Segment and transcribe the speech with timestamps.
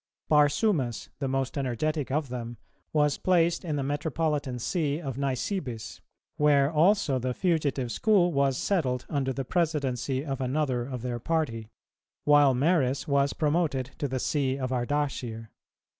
[0.31, 2.57] Barsumas, the most energetic of them,
[2.91, 6.01] was placed in the metropolitan See of Nisibis,
[6.37, 11.69] where also the fugitive school was settled under the presidency of another of their party;
[12.25, 15.49] while Maris was promoted to the See of Ardaschir.